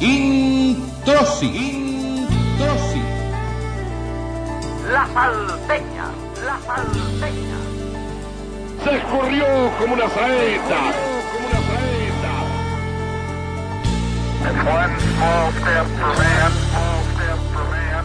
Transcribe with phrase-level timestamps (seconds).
[0.00, 1.46] Introsi.
[1.46, 3.02] Introsi.
[4.92, 6.06] La salteña,
[6.46, 7.58] la salteña.
[8.84, 9.46] Se escurrió
[9.80, 10.80] como una saeta.
[11.32, 12.32] Como una saeta.
[14.70, 18.04] One small step for man, small step for man.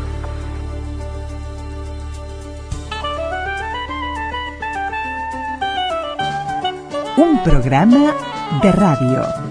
[7.18, 8.16] Un programa
[8.64, 9.43] de radio.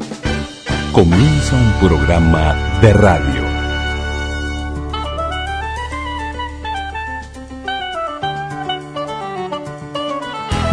[0.92, 3.42] Comienza un programa de radio.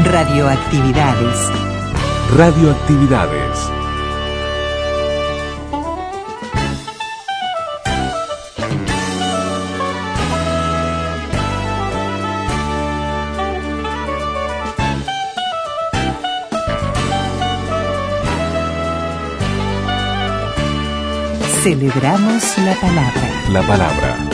[0.04, 1.50] Radioactividades.
[2.36, 3.79] Radioactividades.
[21.64, 23.30] Celebramos la palabra.
[23.52, 24.29] La palabra.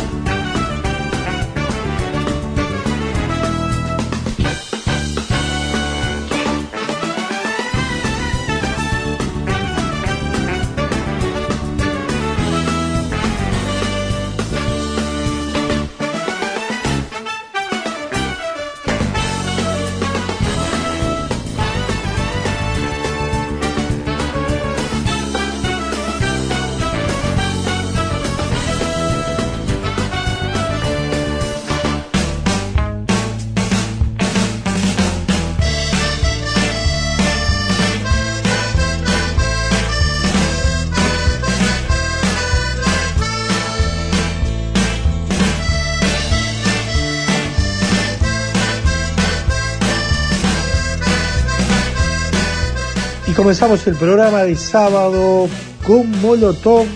[53.46, 55.48] Comenzamos el programa de sábado
[55.86, 56.88] con Molotov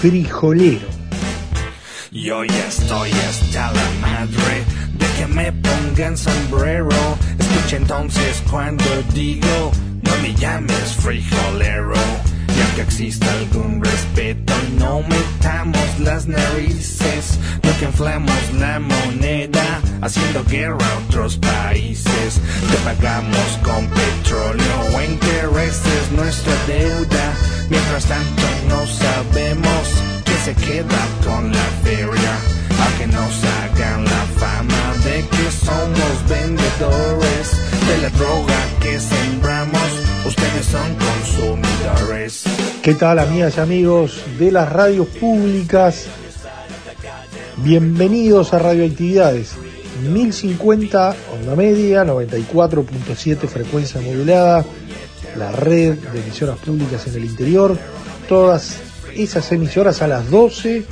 [0.00, 0.88] Frijolero.
[2.10, 4.64] Yo ya estoy hasta la madre
[4.94, 6.88] de que me pongan sombrero.
[7.38, 9.70] Escucha entonces cuando digo,
[10.02, 11.94] no me llames frijolero.
[12.78, 17.36] Que exista algún respeto, no metamos las narices.
[17.64, 22.40] No que inflamos la moneda, haciendo guerra a otros países.
[22.70, 27.34] Te pagamos con petróleo o intereses nuestra deuda.
[27.68, 29.84] Mientras tanto no sabemos
[30.24, 32.34] quién se queda con la feria.
[32.78, 37.50] A que nos hagan la fama de que somos vendedores
[37.88, 39.97] de la droga que sembramos.
[40.28, 42.44] Ustedes son consumidores.
[42.82, 46.04] ¿Qué tal amigas y amigos de las radios públicas?
[47.56, 49.54] Bienvenidos a Radioactividades.
[50.06, 54.66] 1050 onda media, 94.7 frecuencia modulada,
[55.38, 57.78] la red de emisoras públicas en el interior,
[58.28, 58.80] todas
[59.16, 60.84] esas emisoras a las 12,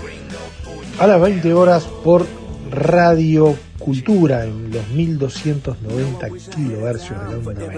[0.99, 2.27] a las 20 horas por
[2.71, 3.55] Radio
[3.87, 7.73] Cultura en los 1290 kilohercios de la onda.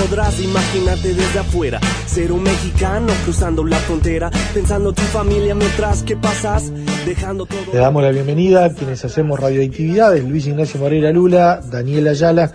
[0.00, 1.78] Podrás imaginarte desde afuera.
[2.06, 4.32] Ser un mexicano cruzando la frontera.
[4.52, 6.72] Pensando tu familia mientras que pasas.
[7.06, 7.60] Dejando todo.
[7.72, 12.50] Le damos la bienvenida a quienes hacemos radioactividades, Luis Ignacio Moreira Lula, Daniel Ayala.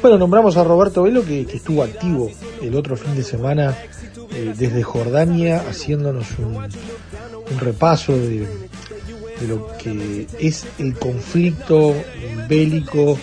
[0.00, 2.30] Bueno, nombramos a Roberto Velo que, que estuvo activo
[2.62, 3.76] el otro fin de semana
[4.40, 6.68] eh, desde Jordania haciéndonos un,
[7.58, 8.46] repaso de,
[9.40, 11.94] de lo que es el conflicto
[12.48, 13.18] bélico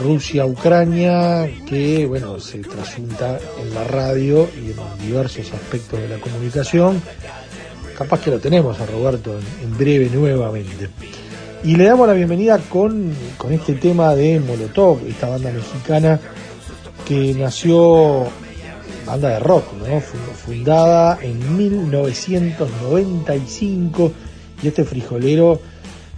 [0.00, 7.02] Rusia-Ucrania que bueno se trasunta en la radio y en diversos aspectos de la comunicación.
[7.98, 10.88] Capaz que lo tenemos a Roberto en, en breve nuevamente.
[11.64, 16.20] Y le damos la bienvenida con, con este tema de Molotov, esta banda mexicana
[17.06, 18.26] que nació,
[19.06, 20.00] banda de rock, ¿no?
[20.00, 24.12] Fu- fundada en 1995
[24.62, 25.60] y este frijolero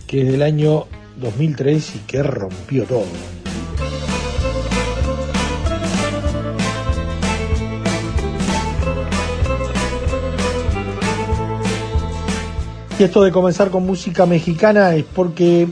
[0.06, 0.86] que es del año
[1.20, 3.04] 2003 y que rompió todo.
[12.98, 15.68] Y esto de comenzar con música mexicana es porque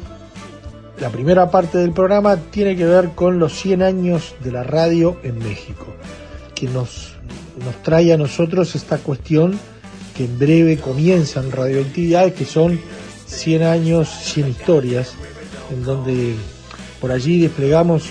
[1.00, 5.17] la primera parte del programa tiene que ver con los 100 años de la radio
[5.25, 5.87] en México,
[6.56, 7.12] que nos,
[7.64, 9.56] nos trae a nosotros esta cuestión
[10.17, 12.81] que en breve comienzan radioactividades, que son
[13.26, 15.12] 100 años, 100 historias,
[15.70, 16.35] en donde
[17.00, 18.05] por allí desplegamos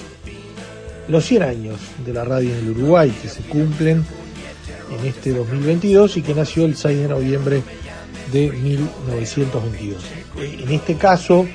[1.07, 4.05] los 100 años de la radio en el Uruguay, que se cumplen
[4.97, 7.63] en este 2022 y que nació el 6 de noviembre
[8.31, 10.03] de 1922.
[10.37, 11.47] En este caso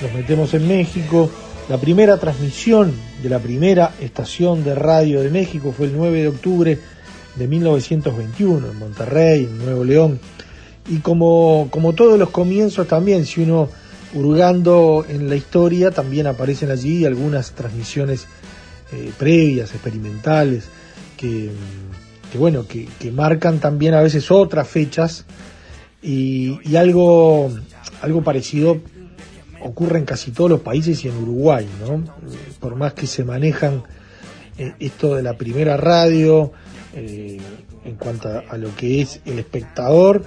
[0.00, 1.30] nos metemos en México
[1.68, 2.92] La primera transmisión
[3.22, 6.78] de la primera estación de radio de México fue el 9 de octubre
[7.36, 10.20] de 1921 en Monterrey, en Nuevo León.
[10.88, 13.68] Y como, como todos los comienzos también, si uno
[14.14, 18.26] hurgando en la historia, también aparecen allí algunas transmisiones
[18.92, 20.64] eh, previas, experimentales,
[21.16, 21.50] que,
[22.38, 25.26] bueno, que, que, marcan también a veces otras fechas
[26.02, 27.50] y, y, algo,
[28.00, 28.80] algo parecido
[29.62, 32.04] ocurre en casi todos los países y en Uruguay, ¿no?
[32.60, 33.82] Por más que se manejan
[34.58, 36.52] eh, esto de la primera radio,
[36.94, 37.38] eh,
[37.84, 40.24] en cuanto a, lo que es el espectador,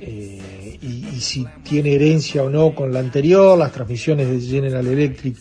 [0.00, 5.36] eh, y, si tiene herencia o no con la anterior, las transmisiones de General Electric,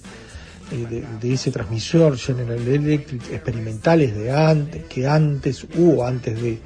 [0.70, 6.60] de, de, ese transmisor General Electric experimentales de antes, que antes hubo antes de,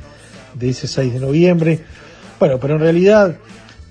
[0.56, 1.80] de ese 6 de noviembre.
[2.40, 3.38] Bueno, pero en realidad,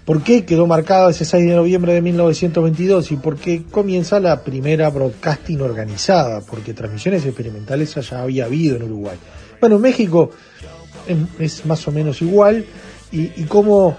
[0.05, 4.43] ¿por qué quedó marcado ese 6 de noviembre de 1922 y por qué comienza la
[4.43, 6.41] primera broadcasting organizada?
[6.41, 9.17] Porque transmisiones experimentales ya había habido en Uruguay.
[9.61, 10.31] Bueno, en México
[11.39, 12.65] es más o menos igual
[13.11, 13.97] y, y cómo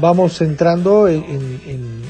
[0.00, 2.02] vamos entrando en, en,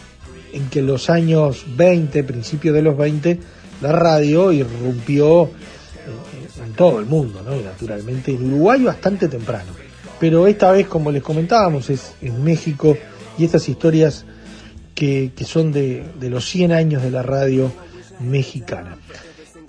[0.53, 3.39] en, que los años 20, principios de los 20,
[3.81, 7.57] la radio irrumpió en, en todo el mundo, ¿no?
[7.57, 9.73] Y naturalmente en Uruguay bastante temprano.
[10.21, 12.97] Pero esta vez, como les comentábamos, es en México
[13.43, 14.25] y estas historias
[14.95, 17.73] que, son de, los 100 años de la radio
[18.21, 18.99] mexicana.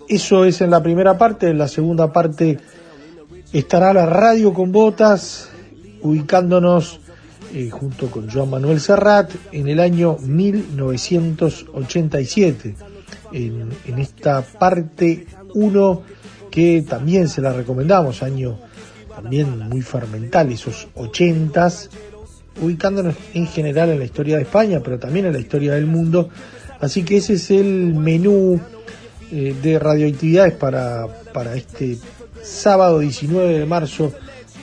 [0.07, 2.59] Eso es en la primera parte, en la segunda parte
[3.51, 5.49] estará la radio con botas,
[6.03, 6.99] ubicándonos
[7.51, 12.75] eh, junto con Joan Manuel Serrat en el año 1987,
[13.31, 15.25] en, en esta parte
[15.55, 16.03] 1
[16.51, 18.59] que también se la recomendamos, año
[19.15, 21.89] también muy fermental, esos 80s,
[22.61, 26.29] ubicándonos en general en la historia de España, pero también en la historia del mundo.
[26.79, 28.59] Así que ese es el menú
[29.31, 31.97] eh, de radioactividades para, para este
[32.41, 34.13] sábado 19 de marzo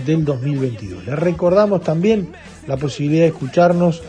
[0.04, 1.06] del 2022.
[1.06, 2.32] Les recordamos también
[2.66, 4.02] la posibilidad de escucharnos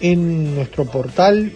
[0.00, 1.52] en nuestro portal,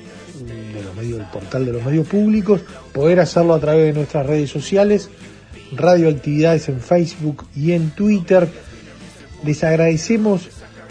[0.74, 2.60] de los medios, el portal de los medios públicos,
[2.92, 5.10] poder hacerlo a través de nuestras redes sociales,
[5.74, 8.48] radioactividades en Facebook y en Twitter.
[9.44, 10.48] Les agradecemos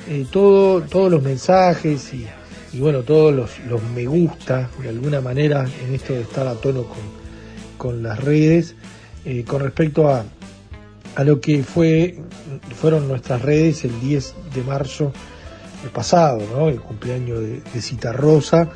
[0.08, 2.26] eh, todo, todos los mensajes y,
[2.74, 6.56] y bueno, todos los, los, me gusta de alguna manera en esto de estar a
[6.56, 7.00] tono con,
[7.78, 8.76] con las redes
[9.24, 10.24] eh, con respecto a,
[11.16, 12.18] a lo que fue
[12.80, 15.12] fueron nuestras redes el 10 de marzo
[15.94, 16.70] pasado, ¿no?
[16.70, 18.70] el cumpleaños de, de Cita Rosa.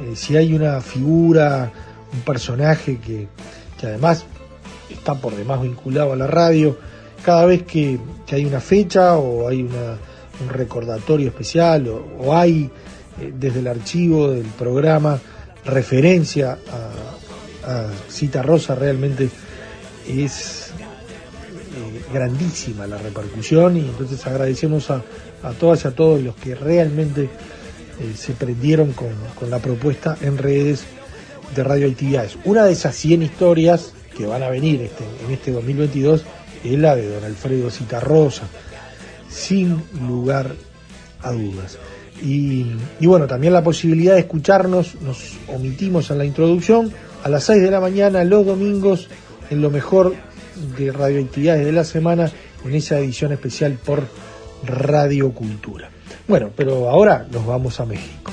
[0.00, 1.70] Eh, si hay una figura,
[2.12, 3.28] un personaje que,
[3.78, 4.24] que, además
[4.90, 6.78] está por demás vinculado a la radio,
[7.24, 9.98] cada vez que, que hay una fecha o hay una,
[10.40, 12.70] un recordatorio especial o, hay
[13.20, 15.18] eh, desde el archivo del programa
[15.64, 16.58] referencia
[17.64, 19.28] a, a Cita Rosa, realmente
[20.08, 20.72] es
[22.12, 25.02] grandísima la repercusión y entonces agradecemos a,
[25.42, 27.28] a todas y a todos los que realmente eh,
[28.16, 30.84] se prendieron con, con, la propuesta en redes
[31.54, 32.38] de radioactividades.
[32.44, 36.24] Una de esas 100 historias que van a venir este, en este 2022
[36.64, 38.44] es la de don Alfredo Citarrosa,
[39.28, 40.54] sin lugar
[41.20, 41.78] a dudas.
[42.22, 42.66] Y,
[42.98, 46.92] y, bueno, también la posibilidad de escucharnos, nos omitimos en la introducción,
[47.22, 49.08] a las 6 de la mañana los domingos
[49.50, 50.14] en lo mejor
[50.76, 52.30] de radioactividades de la semana
[52.64, 54.02] en esa edición especial por
[54.64, 55.90] Radio Cultura.
[56.26, 58.32] Bueno, pero ahora nos vamos a México.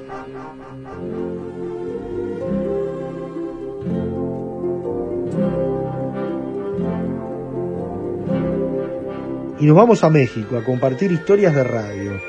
[9.61, 12.19] Y nos vamos a México a compartir historias de radio.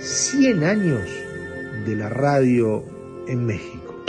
[0.00, 1.00] 100 años
[1.86, 2.84] de la radio
[3.26, 4.04] en México.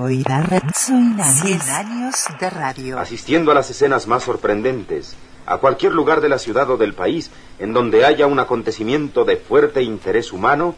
[0.00, 2.98] Oirá Cien años de radio.
[2.98, 5.14] asistiendo a las escenas más sorprendentes,
[5.46, 9.36] a cualquier lugar de la ciudad o del país en donde haya un acontecimiento de
[9.36, 10.74] fuerte interés humano,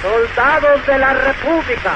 [0.00, 1.94] Soldados de la República,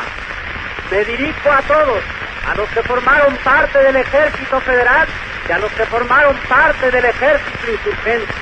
[0.90, 2.02] me dirijo a todos,
[2.46, 5.08] a los que formaron parte del Ejército Federal
[5.48, 8.32] y a los que formaron parte del Ejército Insurgente.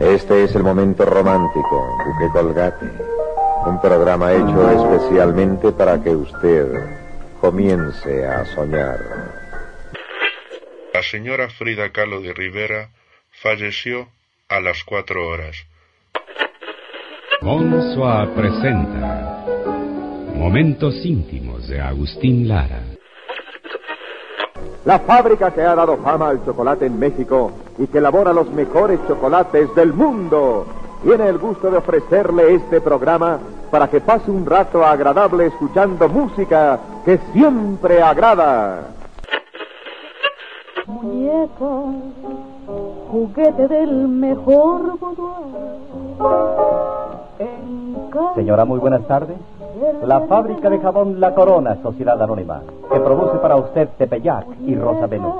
[0.00, 2.86] Este es el momento romántico, Duque Colgate.
[3.66, 6.66] Un programa hecho especialmente para que usted
[7.40, 8.98] comience a soñar.
[10.94, 12.88] La señora Frida Kahlo de Rivera
[13.30, 14.08] falleció
[14.48, 15.66] a las cuatro horas.
[17.42, 19.44] Monsoa presenta
[20.34, 22.82] Momentos íntimos de Agustín Lara.
[24.84, 29.00] La fábrica que ha dado fama al chocolate en México y que elabora los mejores
[29.08, 30.66] chocolates del mundo
[31.02, 33.38] tiene el gusto de ofrecerle este programa
[33.70, 38.88] para que pase un rato agradable escuchando música que siempre agrada.
[40.86, 41.84] Muñeca,
[43.10, 44.98] juguete del mejor
[48.34, 49.38] Señora, muy buenas tardes.
[50.04, 52.62] La fábrica de jabón La Corona, Sociedad Anónima,
[52.92, 55.34] que produce para usted Tepeyac y Rosa Venus.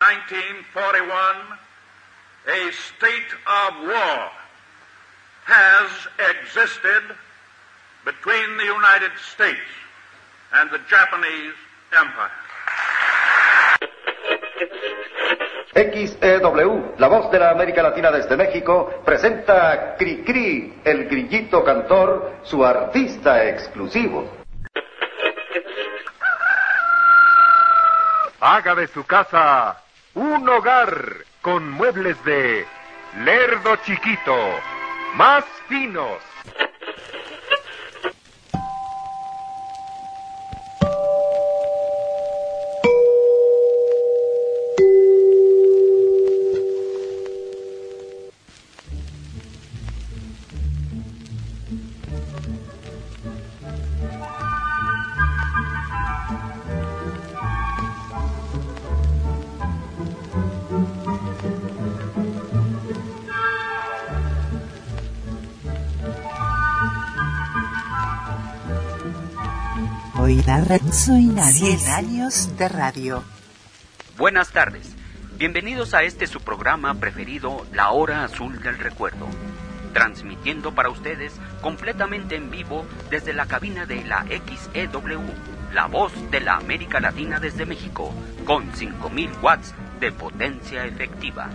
[0.00, 1.12] 1941,
[2.46, 4.30] a state of war
[5.46, 7.16] has existed
[8.04, 9.70] between the United States
[10.54, 11.54] and the Japanese
[11.96, 12.30] Empire.
[15.74, 21.64] XEW, la voz de la América Latina desde México, presenta a Cri Cri, el grillito
[21.64, 24.28] cantor, su artista exclusivo.
[28.40, 29.82] Haga de su casa
[30.14, 30.94] un hogar
[31.40, 32.66] con muebles de
[33.24, 34.36] Lerdo Chiquito,
[35.14, 36.18] más finos.
[70.80, 71.76] Soy Nadie.
[71.76, 73.22] 100 años de radio.
[74.16, 74.94] Buenas tardes.
[75.36, 79.26] Bienvenidos a este su programa preferido, La Hora Azul del Recuerdo.
[79.92, 85.20] Transmitiendo para ustedes completamente en vivo desde la cabina de la XEW,
[85.74, 88.14] la voz de la América Latina desde México,
[88.46, 91.50] con 5000 watts de potencia efectiva.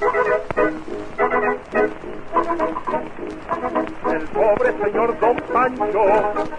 [0.00, 0.06] El
[4.28, 6.04] pobre señor Don Pancho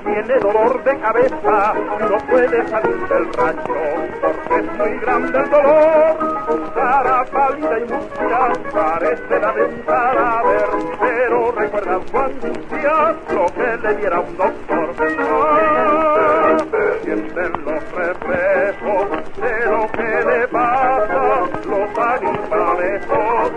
[0.03, 1.73] tiene dolor de cabeza
[2.09, 3.73] no puede salir del rancho
[4.21, 6.17] porque es muy grande el dolor.
[6.73, 10.67] Cara pálida y mustia parece la de un cadáver,
[10.99, 14.89] pero recuerda su angustia lo que le diera un doctor.
[15.21, 16.57] Ah,
[17.03, 19.07] sienten los reflejos
[19.39, 23.01] de lo que le pasa, los animales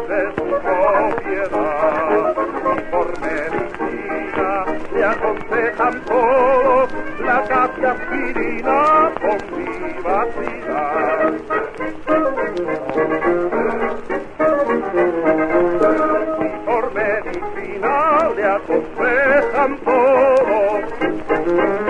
[0.09, 2.35] de su propiedad.
[2.73, 6.89] Y por medicina le aconsejan todos
[7.25, 11.33] la casi aspirina con vivacidad.
[16.41, 17.95] Y por medicina
[18.37, 21.82] le aconsejan todos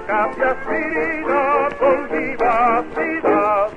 [0.00, 3.68] casi aspirina con vivacidad.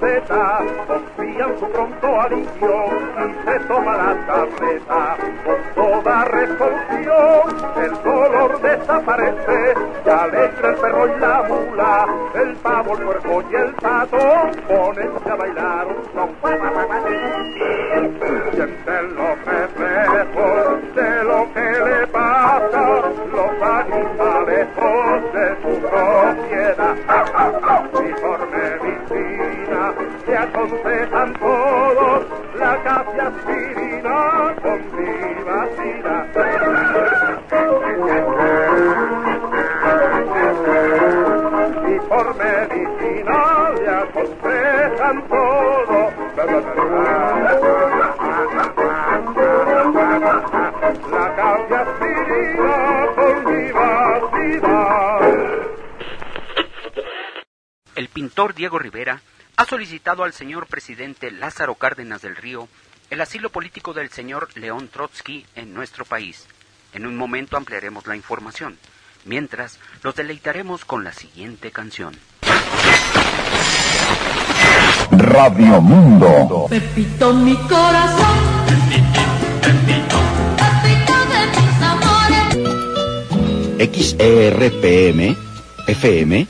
[0.00, 2.84] Receta, confían su pronto alivio
[3.18, 5.16] y se toma la tableta.
[5.44, 7.42] Con toda resolución
[7.76, 9.74] el dolor desaparece,
[10.04, 14.18] y alegra el perro y la mula, el pavo, el puerco y el pato,
[14.68, 16.38] ponense a bailar un son.
[19.18, 20.97] Los
[30.58, 36.26] aconsejan todos la casi aspirina con vivacidad.
[41.86, 46.10] Y por medicina le aconsejan todo.
[51.12, 55.20] La casi aspirina con vivacidad.
[57.94, 59.20] El pintor Diego Rivera
[59.78, 62.66] solicitado al señor presidente Lázaro Cárdenas del Río
[63.10, 66.48] el asilo político del señor León Trotsky en nuestro país.
[66.94, 68.76] En un momento ampliaremos la información.
[69.24, 72.16] Mientras, los deleitaremos con la siguiente canción.
[75.12, 76.66] Radio Mundo.
[76.68, 78.36] Pepito mi corazón.
[78.66, 79.20] Pepito,
[80.82, 82.58] Pepito de mis amores.
[83.94, 85.36] XERPM
[85.86, 86.48] FM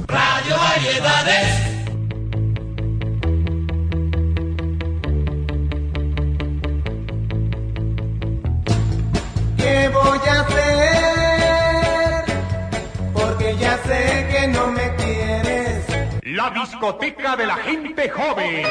[16.60, 18.66] Discoteca de la gente joven.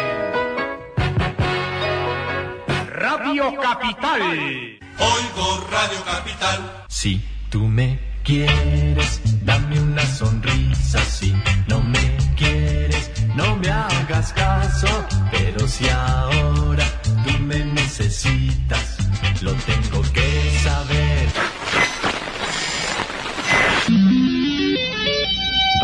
[2.88, 4.22] Radio Capital.
[4.22, 6.86] Oigo Radio Capital.
[6.88, 11.00] Si tú me quieres, dame una sonrisa.
[11.00, 11.34] Si
[11.68, 15.06] no me quieres, no me hagas caso.
[15.32, 18.98] Pero si ahora tú me necesitas,
[19.42, 21.30] lo tengo que saber.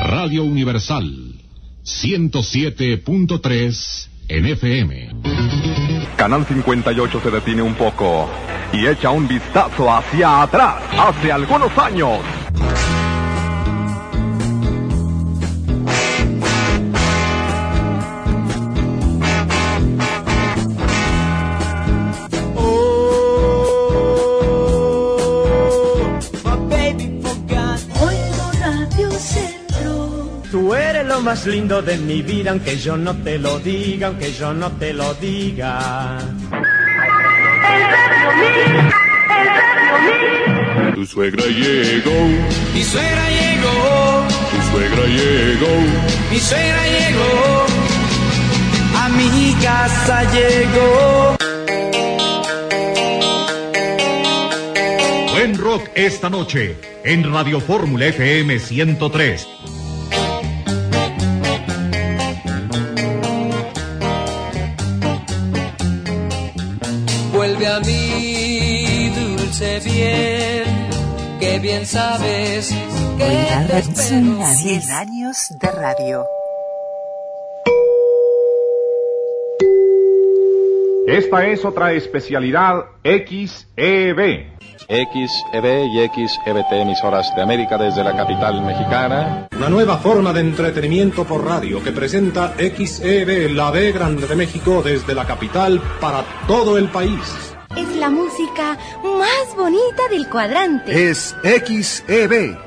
[0.08, 1.35] Radio Universal
[2.06, 5.15] 107.3 en FM.
[6.15, 8.30] Canal 58 se detiene un poco
[8.72, 12.20] y echa un vistazo hacia atrás, hace algunos años.
[31.36, 34.93] Más lindo de mi vida, aunque yo no te lo diga, aunque yo no te
[34.93, 36.17] lo diga.
[40.93, 42.17] Tu suegra llegó,
[42.74, 45.74] Mi suegra llegó, tu suegra llegó.
[46.32, 47.65] mi suegra llegó.
[48.98, 51.36] A mi casa llegó.
[55.34, 59.55] Buen rock esta noche en Radio Fórmula FM 103.
[71.65, 72.69] Bien sabes
[73.17, 74.45] que te espero.
[74.45, 76.23] 100 años de radio.
[81.08, 84.45] Esta es otra especialidad XEB.
[84.88, 89.47] XEB y XEBT emisoras de América desde la capital mexicana.
[89.58, 94.84] Una nueva forma de entretenimiento por radio que presenta XEB, la B Grande de México,
[94.84, 97.55] desde la capital para todo el país.
[97.77, 101.09] Es la música más bonita del cuadrante.
[101.09, 102.57] Es XEB.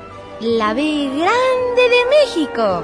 [0.41, 2.83] La B grande de México.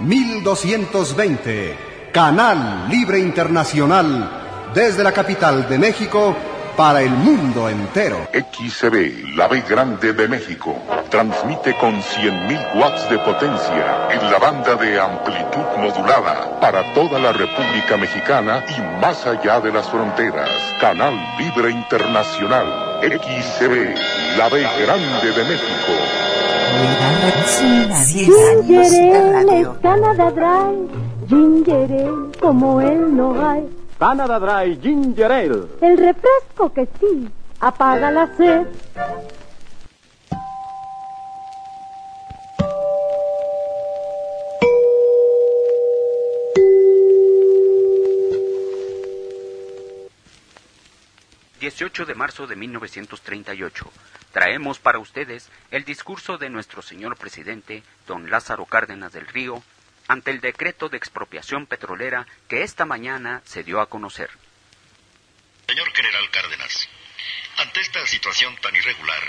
[0.00, 1.76] 1220,
[2.12, 6.36] Canal Libre Internacional, desde la capital de México
[6.76, 8.18] para el mundo entero.
[8.32, 10.76] XCB, la B grande de México,
[11.10, 17.32] transmite con 100.000 watts de potencia en la banda de amplitud modulada para toda la
[17.32, 20.50] República Mexicana y más allá de las fronteras.
[20.80, 25.92] Canal Libre Internacional, XCB, la B grande de México.
[28.66, 30.96] Ginger Ale es Canada Dry,
[32.40, 33.85] como él no hay.
[33.98, 35.66] Canada Dry Ginger Ale.
[35.80, 37.28] El refresco que sí
[37.60, 38.66] apaga la sed.
[51.58, 53.90] ...18 de marzo de 1938...
[54.30, 55.48] ...traemos para ustedes...
[55.70, 57.82] ...el discurso de nuestro señor presidente...
[58.06, 59.62] ...don Lázaro Cárdenas del Río
[60.08, 64.30] ante el decreto de expropiación petrolera que esta mañana se dio a conocer.
[65.66, 66.88] Señor General Cárdenas,
[67.56, 69.22] ante esta situación tan irregular,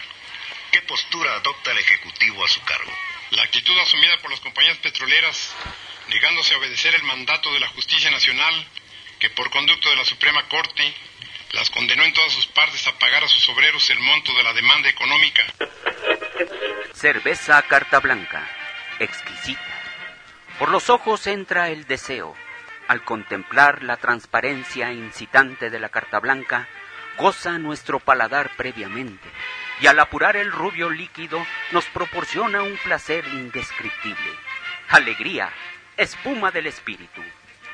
[0.72, 2.92] ¿qué postura adopta el Ejecutivo a su cargo?
[3.32, 5.56] La actitud asumida por las compañías petroleras,
[6.10, 8.68] negándose a obedecer el mandato de la Justicia Nacional,
[9.20, 10.94] que por conducto de la Suprema Corte
[11.54, 14.54] las condenó en todas sus partes a pagar a sus obreros el monto de la
[14.54, 15.44] demanda económica.
[16.94, 18.48] Cerveza Carta Blanca,
[19.00, 19.77] exquisita
[20.60, 22.36] por los ojos entra el deseo.
[22.88, 26.68] Al contemplar la transparencia incitante de la carta blanca,
[27.18, 29.30] goza nuestro paladar previamente,
[29.82, 34.32] y al apurar el rubio líquido nos proporciona un placer indescriptible.
[34.90, 35.52] Alegría,
[35.98, 37.22] espuma del espíritu.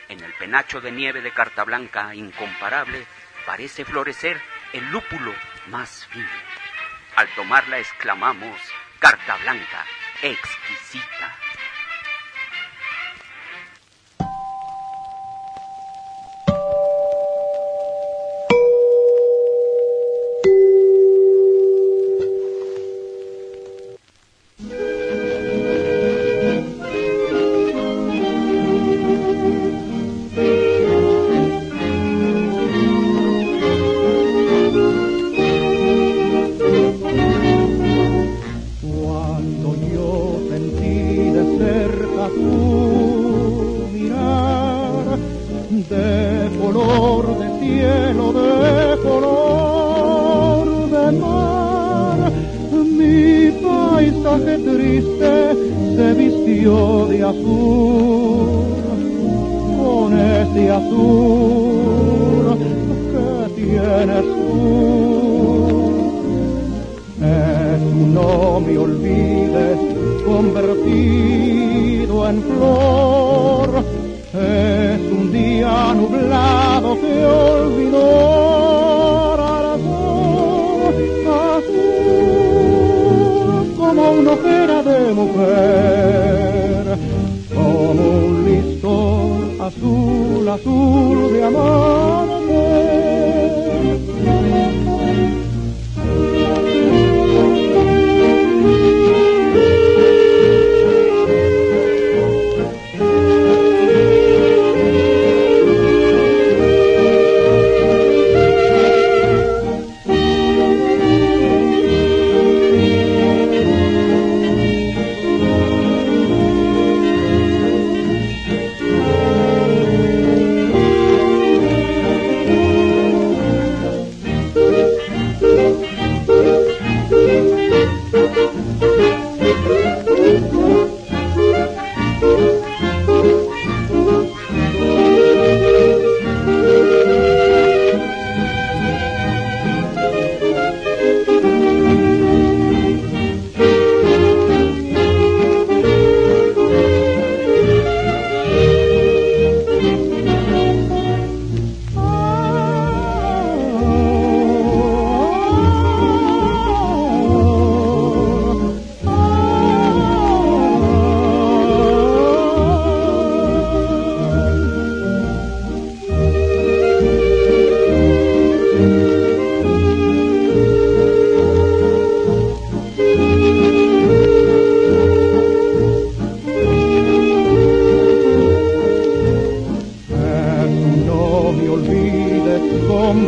[0.10, 3.06] En el penacho de nieve de carta blanca incomparable
[3.46, 4.42] parece florecer
[4.74, 5.34] el lúpulo
[5.68, 6.28] más fino.
[7.16, 8.60] Al tomarla exclamamos,
[9.00, 9.86] carta blanca,
[10.22, 11.43] exquisita.
[90.66, 92.03] Un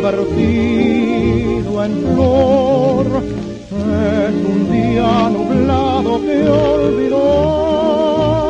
[0.06, 3.06] convertido en flor.
[3.68, 7.24] Es un día nublado que olvidó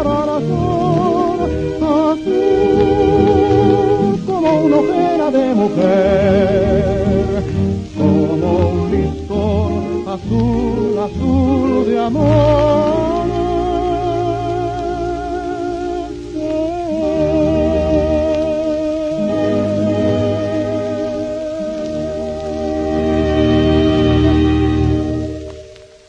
[0.05, 1.39] razón,
[2.11, 2.99] azul
[4.27, 7.43] como una ojera de mujer,
[7.97, 9.73] como un visor
[10.15, 13.46] azul, azul de amor.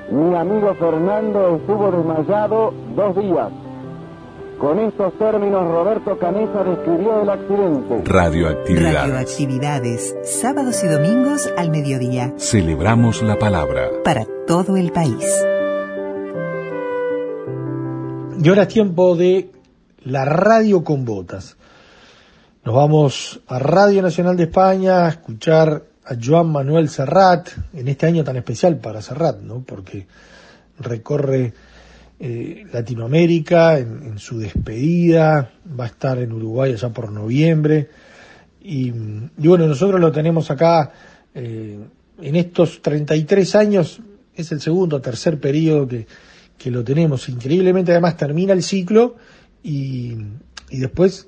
[0.09, 3.51] Mi amigo Fernando estuvo desmayado dos días.
[4.63, 8.01] Con estos términos Roberto Canesa describió el accidente.
[8.05, 8.95] Radioactividades.
[8.95, 12.33] Radioactividades, sábados y domingos al mediodía.
[12.39, 13.91] Celebramos la palabra.
[14.05, 15.27] Para todo el país.
[18.41, 19.51] Y ahora es tiempo de
[20.05, 21.57] la radio con botas.
[22.65, 28.07] Nos vamos a Radio Nacional de España a escuchar a Joan Manuel Serrat en este
[28.07, 29.65] año tan especial para Serrat, ¿no?
[29.67, 30.07] Porque
[30.79, 31.53] recorre
[32.25, 37.89] eh, Latinoamérica en, su despedida, va a estar en Uruguay allá por noviembre.
[38.63, 38.93] Y,
[39.39, 40.93] y bueno, nosotros lo tenemos acá
[41.35, 41.81] eh,
[42.21, 44.01] en estos 33 años,
[44.37, 46.07] es el segundo o tercer periodo que,
[46.57, 47.29] que, lo tenemos.
[47.29, 49.17] Increíblemente además termina el ciclo
[49.65, 50.17] y,
[50.71, 51.27] y después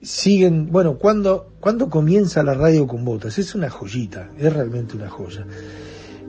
[0.00, 3.38] siguen, bueno, ¿cuándo, ¿cuándo comienza la radio con botas?
[3.38, 5.44] Es una joyita, es realmente una joya.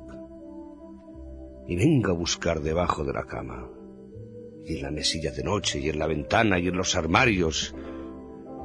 [1.69, 3.69] Y venga a buscar debajo de la cama.
[4.65, 7.73] Y en la mesilla de noche, y en la ventana, y en los armarios.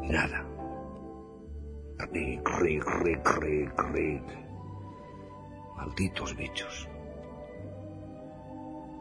[0.02, 0.44] Y nada.
[2.12, 4.22] Ric, ric, ric, ric, ric.
[5.76, 6.88] Malditos bichos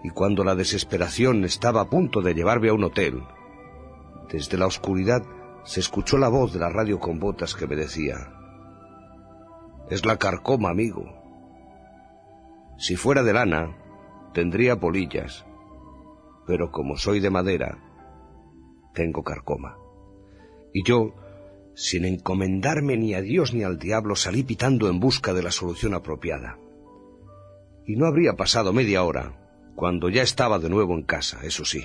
[0.04, 3.24] y cuando la desesperación estaba a punto de llevarme a un hotel,
[4.30, 5.24] desde la oscuridad
[5.64, 8.34] se escuchó la voz de la radio con botas que me decía,
[9.90, 11.06] es la carcoma, amigo.
[12.78, 13.78] Si fuera de lana,
[14.34, 15.46] tendría polillas,
[16.46, 17.78] pero como soy de madera,
[18.94, 19.78] tengo carcoma.
[20.74, 21.14] Y yo,
[21.76, 25.94] sin encomendarme ni a Dios ni al diablo, salí pitando en busca de la solución
[25.94, 26.58] apropiada.
[27.86, 29.40] Y no habría pasado media hora
[29.76, 31.84] cuando ya estaba de nuevo en casa, eso sí,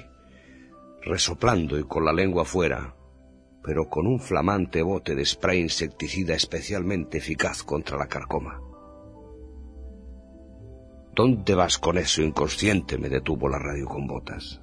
[1.02, 2.94] resoplando y con la lengua fuera,
[3.62, 8.60] pero con un flamante bote de spray insecticida especialmente eficaz contra la carcoma.
[11.18, 12.96] ¿Dónde vas con eso inconsciente?
[12.96, 14.60] me detuvo la radio con botas.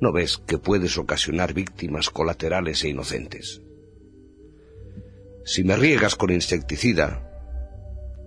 [0.00, 3.60] ¿No ves que puedes ocasionar víctimas colaterales e inocentes?
[5.44, 7.28] Si me riegas con insecticida,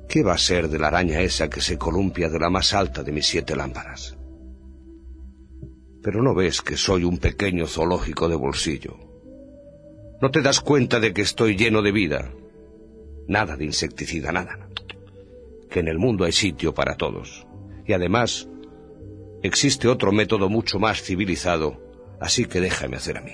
[0.09, 3.01] ¿Qué va a ser de la araña esa que se columpia de la más alta
[3.01, 4.17] de mis siete lámparas?
[6.01, 8.97] Pero no ves que soy un pequeño zoológico de bolsillo.
[10.21, 12.31] ¿No te das cuenta de que estoy lleno de vida?
[13.27, 14.67] Nada de insecticida, nada.
[15.77, 17.45] En el mundo hay sitio para todos.
[17.85, 18.49] Y además,
[19.43, 21.77] existe otro método mucho más civilizado,
[22.19, 23.33] así que déjame hacer a mí.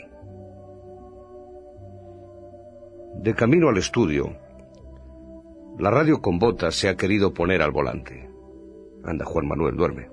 [3.16, 4.36] De camino al estudio,
[5.80, 8.30] la radio con botas se ha querido poner al volante.
[9.06, 10.10] Anda, Juan Manuel, duerme.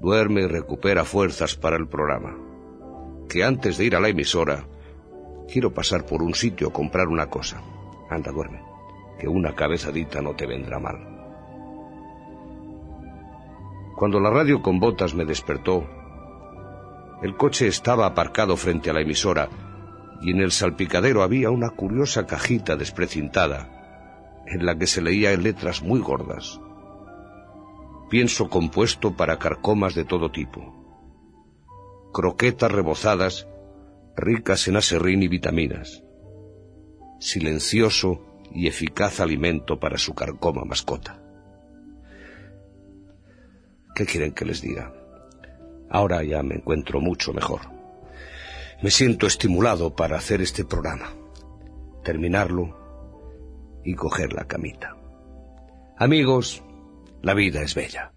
[0.00, 2.38] Duerme y recupera fuerzas para el programa.
[3.28, 4.66] Que antes de ir a la emisora,
[5.46, 7.62] quiero pasar por un sitio a comprar una cosa.
[8.08, 8.62] Anda, duerme.
[9.18, 11.19] Que una cabezadita no te vendrá mal.
[14.00, 15.86] Cuando la radio con botas me despertó,
[17.22, 19.50] el coche estaba aparcado frente a la emisora
[20.22, 25.42] y en el salpicadero había una curiosa cajita desprecintada en la que se leía en
[25.42, 26.58] letras muy gordas.
[28.08, 30.62] Pienso compuesto para carcomas de todo tipo.
[32.14, 33.48] Croquetas rebozadas,
[34.16, 36.02] ricas en aserrín y vitaminas.
[37.18, 41.20] Silencioso y eficaz alimento para su carcoma mascota.
[44.00, 44.90] ¿Qué quieren que les diga?
[45.90, 47.60] Ahora ya me encuentro mucho mejor.
[48.80, 51.12] Me siento estimulado para hacer este programa,
[52.02, 54.96] terminarlo y coger la camita.
[55.98, 56.62] Amigos,
[57.20, 58.14] la vida es bella.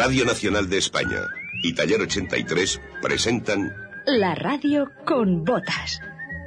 [0.00, 1.26] Radio Nacional de España
[1.60, 3.72] y Taller 83 presentan
[4.06, 6.00] La radio con botas.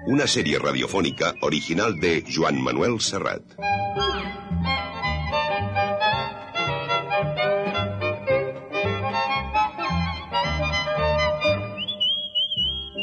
[0.06, 3.42] Una serie radiofónica original de Joan Manuel Serrat.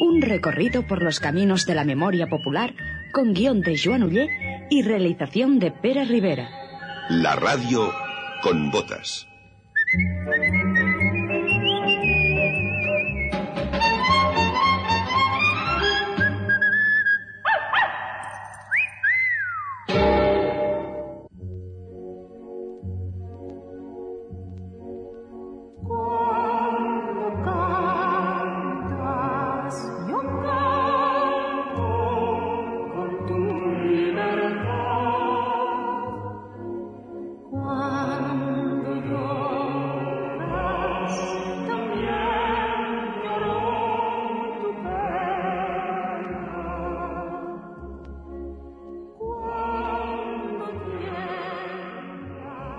[0.00, 2.72] Un recorrido por los caminos de la memoria popular
[3.12, 4.30] con guion de Joan Ullé
[4.70, 6.48] y realización de Pérez Rivera.
[7.10, 7.92] La radio
[8.40, 9.28] con botas.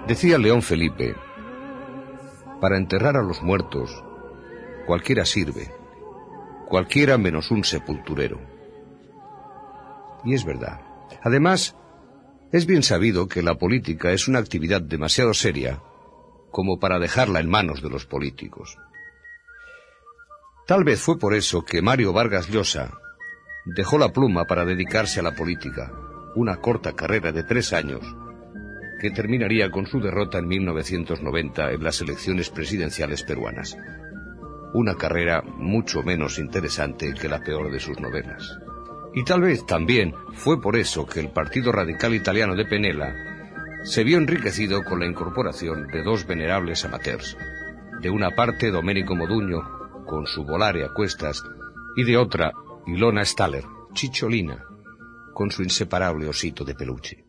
[0.10, 1.16] Decía León Felipe,
[2.60, 4.04] para enterrar a los muertos,
[4.88, 5.72] cualquiera sirve,
[6.68, 8.42] cualquiera menos un sepulturero.
[10.26, 10.82] Y es verdad.
[11.22, 11.76] Además,
[12.52, 15.80] es bien sabido que la política es una actividad demasiado seria
[16.50, 18.80] como para dejarla en manos de los políticos.
[20.66, 22.98] Tal vez fue por eso que Mario Vargas Llosa
[23.64, 25.94] dejó la pluma para dedicarse a la política,
[26.36, 28.04] una corta carrera de tres años
[29.00, 33.78] que terminaría con su derrota en 1990 en las elecciones presidenciales peruanas.
[34.74, 38.60] Una carrera mucho menos interesante que la peor de sus novelas.
[39.16, 43.16] Y tal vez también fue por eso que el Partido Radical Italiano de Penela
[43.84, 47.38] se vio enriquecido con la incorporación de dos venerables amateurs.
[48.02, 49.62] De una parte, Domenico Moduño,
[50.06, 51.44] con su volare a cuestas,
[51.96, 52.52] y de otra,
[52.86, 54.64] Ilona Staller, chicholina,
[55.34, 57.26] con su inseparable osito de peluche.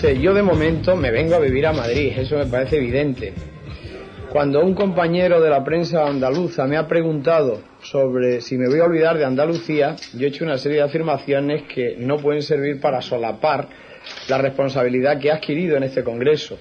[0.00, 3.32] Yo de momento me vengo a vivir a Madrid, eso me parece evidente.
[4.30, 8.84] Cuando un compañero de la prensa andaluza me ha preguntado sobre si me voy a
[8.84, 13.02] olvidar de Andalucía, yo he hecho una serie de afirmaciones que no pueden servir para
[13.02, 13.66] solapar
[14.28, 16.58] la responsabilidad que he adquirido en este Congreso.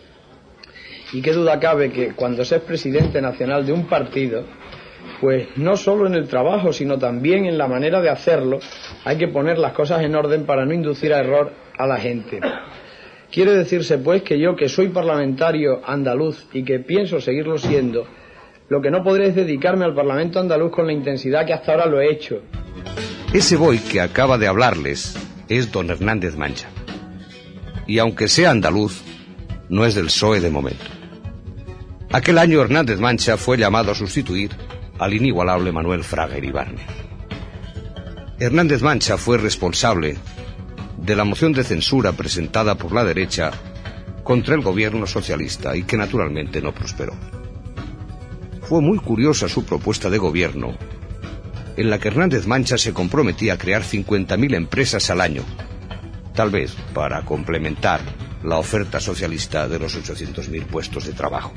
[1.14, 4.46] Y qué duda cabe que cuando se es presidente nacional de un partido,
[5.22, 8.58] pues no solo en el trabajo, sino también en la manera de hacerlo,
[9.06, 12.40] hay que poner las cosas en orden para no inducir a error a la gente.
[13.32, 18.08] Quiere decirse, pues, que yo, que soy parlamentario andaluz y que pienso seguirlo siendo,
[18.70, 21.86] lo que no podré es dedicarme al Parlamento andaluz con la intensidad que hasta ahora
[21.86, 22.42] lo he hecho.
[23.34, 25.16] Ese boy que acaba de hablarles
[25.50, 26.70] es don Hernández Mancha.
[27.86, 29.02] Y aunque sea andaluz,
[29.70, 30.86] no es del PSOE de momento.
[32.12, 34.52] Aquel año Hernández Mancha fue llamado a sustituir
[34.98, 36.86] al inigualable Manuel Fraga Iribarne.
[38.40, 40.18] Hernández Mancha fue responsable
[40.98, 43.52] de la moción de censura presentada por la derecha
[44.24, 47.14] contra el gobierno socialista y que naturalmente no prosperó.
[48.64, 50.76] Fue muy curiosa su propuesta de gobierno,
[51.78, 55.44] en la que Hernández Mancha se comprometía a crear 50.000 empresas al año,
[56.34, 58.02] tal vez para complementar
[58.44, 61.54] la oferta socialista de los 800.000 puestos de trabajo.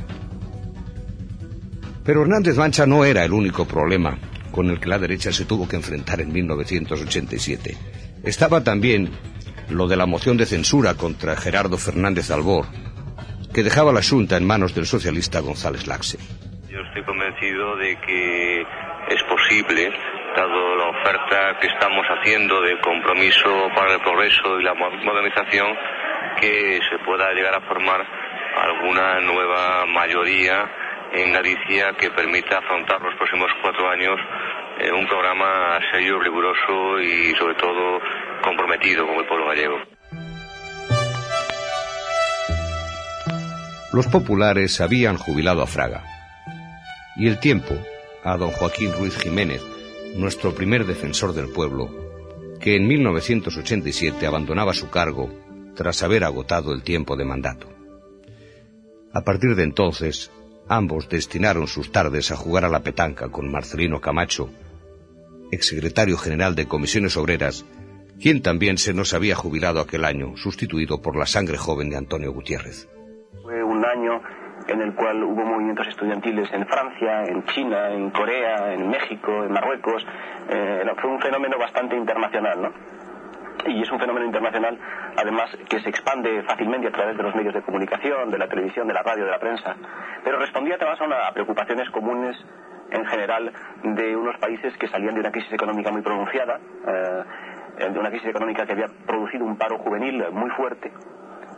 [2.04, 4.18] Pero Hernández Mancha no era el único problema
[4.50, 7.76] con el que la derecha se tuvo que enfrentar en 1987.
[8.24, 9.08] Estaba también
[9.70, 12.66] lo de la moción de censura contra Gerardo Fernández Albor,
[13.54, 16.18] que dejaba la Junta en manos del socialista González Laxe.
[16.68, 19.90] Yo estoy convencido de que es posible,
[20.36, 25.74] dado la oferta que estamos haciendo de compromiso para el progreso y la modernización,
[26.40, 28.04] que se pueda llegar a formar
[28.56, 30.70] alguna nueva mayoría
[31.12, 34.20] en Galicia que permita afrontar los próximos cuatro años
[34.80, 38.00] eh, un programa serio, riguroso y sobre todo
[38.42, 39.76] comprometido con el pueblo gallego.
[43.92, 46.04] Los populares habían jubilado a Fraga.
[47.16, 47.74] Y el tiempo,
[48.24, 49.62] a don Joaquín Ruiz Jiménez,
[50.14, 51.90] nuestro primer defensor del pueblo,
[52.60, 55.30] que en 1987 abandonaba su cargo
[55.74, 57.68] tras haber agotado el tiempo de mandato.
[59.12, 60.30] A partir de entonces,
[60.68, 64.50] ambos destinaron sus tardes a jugar a la petanca con Marcelino Camacho,
[65.50, 67.64] exsecretario general de Comisiones Obreras,
[68.20, 72.32] quien también se nos había jubilado aquel año, sustituido por la sangre joven de Antonio
[72.32, 72.88] Gutiérrez.
[73.42, 74.20] Fue un año
[74.68, 79.52] en el cual hubo movimientos estudiantiles en Francia, en China, en Corea, en México, en
[79.52, 80.06] Marruecos.
[80.50, 82.72] Eh, fue un fenómeno bastante internacional, ¿no?
[83.66, 84.78] y es un fenómeno internacional,
[85.16, 88.86] además, que se expande fácilmente a través de los medios de comunicación, de la televisión,
[88.88, 89.76] de la radio, de la prensa,
[90.24, 92.36] pero respondía además a, preocupaciones comunes
[92.90, 97.98] en general de unos países que salían de una crisis económica muy pronunciada, eh, de
[97.98, 100.92] una crisis económica que había producido un paro juvenil muy fuerte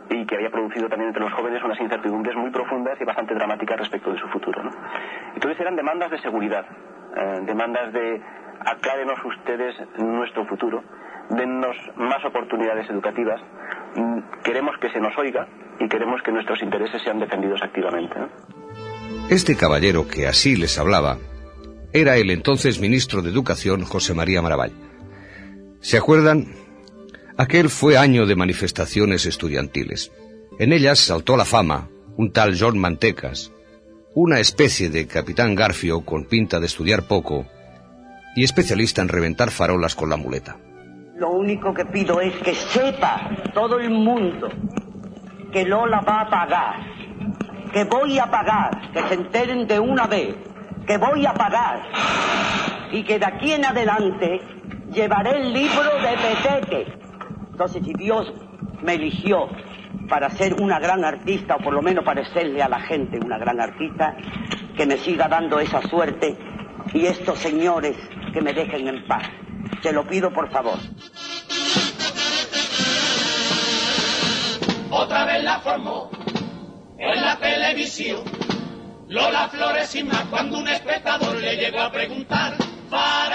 [0.09, 3.77] y que había producido también entre los jóvenes unas incertidumbres muy profundas y bastante dramáticas
[3.77, 4.61] respecto de su futuro.
[5.33, 6.65] Entonces eran demandas de seguridad,
[7.15, 8.21] eh, demandas de
[8.65, 10.83] aclárenos ustedes nuestro futuro,
[11.29, 13.41] dennos más oportunidades educativas,
[13.95, 15.47] mm, queremos que se nos oiga
[15.79, 18.19] y queremos que nuestros intereses sean defendidos activamente.
[19.29, 21.17] Este caballero que así les hablaba
[21.91, 24.71] era el entonces ministro de Educación José María Maravall.
[25.81, 26.53] ¿Se acuerdan?
[27.37, 30.11] Aquel fue año de manifestaciones estudiantiles.
[30.59, 33.51] En ellas saltó la fama un tal John Mantecas,
[34.13, 37.47] una especie de capitán Garfio con pinta de estudiar poco
[38.35, 40.57] y especialista en reventar farolas con la muleta.
[41.15, 44.49] Lo único que pido es que sepa todo el mundo
[45.51, 47.02] que Lola va a pagar,
[47.73, 50.35] que voy a pagar, que se enteren de una vez,
[50.85, 51.81] que voy a pagar
[52.91, 54.41] y que de aquí en adelante
[54.91, 56.93] llevaré el libro de Petete.
[57.51, 58.31] Entonces, si Dios
[58.83, 59.49] me eligió
[60.07, 63.59] para ser una gran artista, o por lo menos parecerle a la gente una gran
[63.59, 64.15] artista,
[64.77, 66.37] que me siga dando esa suerte
[66.93, 67.97] y estos señores
[68.33, 69.23] que me dejen en paz.
[69.81, 70.77] Se lo pido por favor.
[74.91, 76.11] Otra vez la formó
[77.11, 78.23] en la televisión.
[79.09, 82.55] Lola Flores y más cuando un espectador le llegó a preguntar,
[82.89, 83.31] Faraona,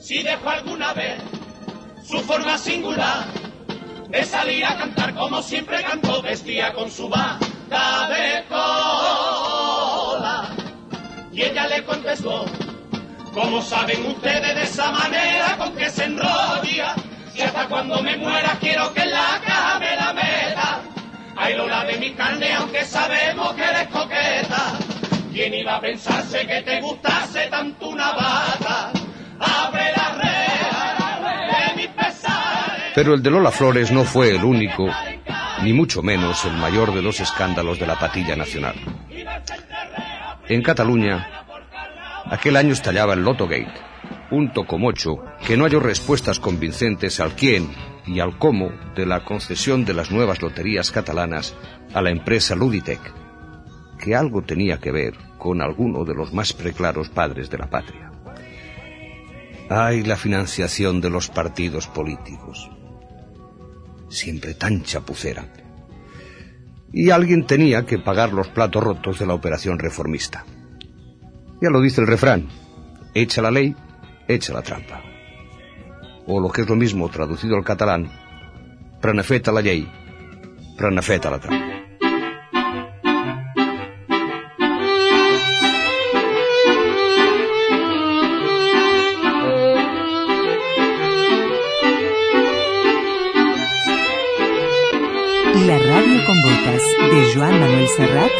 [0.00, 1.20] si dejó alguna vez
[2.04, 3.26] su forma singular
[4.08, 10.48] de salir a cantar como siempre cantó, vestía con su bata de cola.
[11.32, 12.46] Y ella le contestó,
[13.34, 16.94] como saben ustedes de esa manera con que se enrolla,
[17.42, 20.80] hasta cuando me muera quiero que en la caja me la meta.
[21.36, 24.78] Ay, Lola de mi carne, aunque sabemos que eres coqueta.
[25.32, 28.90] ¿Quién iba a pensarse que te gustase tanto una bata?
[29.38, 32.92] Abre la reja de mis pesares.
[32.94, 34.88] Pero el de Lola Flores no fue el único,
[35.62, 38.76] ni mucho menos el mayor de los escándalos de la patilla nacional.
[40.48, 41.44] En Cataluña,
[42.30, 43.74] aquel año estallaba el Loto Gate,
[44.30, 47.68] un tocomocho que no halló respuestas convincentes al quién
[48.06, 51.54] y al cómo de la concesión de las nuevas loterías catalanas
[51.94, 53.00] a la empresa Luditec,
[53.98, 58.12] que algo tenía que ver con alguno de los más preclaros padres de la patria.
[59.68, 62.70] Ay, la financiación de los partidos políticos.
[64.08, 65.52] Siempre tan chapucera.
[66.92, 70.44] Y alguien tenía que pagar los platos rotos de la operación reformista.
[71.60, 72.46] Ya lo dice el refrán,
[73.14, 73.74] echa la ley,
[74.28, 75.02] echa la trampa.
[76.26, 78.10] O lo que es lo mismo traducido al catalán,
[79.00, 79.88] prenafeta la ley,
[80.76, 81.66] prenafeta la trampa.
[95.66, 98.30] La radio con botas de Joan Manuel Serrat,